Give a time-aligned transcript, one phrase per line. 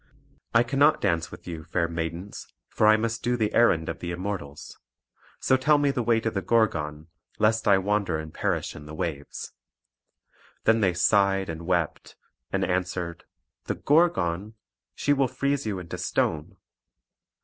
[0.55, 4.09] "I cannot dance with you, fair maidens; for I must do the errand of the
[4.09, 4.79] Immortals.
[5.39, 7.05] So tell me the way to the Gorgon,
[7.37, 9.51] lest I wander and perish in the waves."
[10.63, 12.15] Then they sighed and wept;
[12.51, 13.25] and answered:
[13.65, 14.55] "The Gorgon!
[14.95, 16.57] she will freeze you into stone."